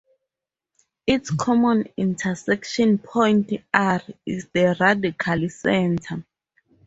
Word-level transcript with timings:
This 1.07 1.29
common 1.29 1.83
intersection 1.95 2.97
point 2.97 3.51
r 3.71 4.01
is 4.25 4.47
the 4.51 4.75
radical 4.79 5.47
center. 5.49 6.25